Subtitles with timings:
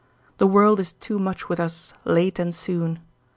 [0.39, 3.01] "The world is too much with us, late and soon."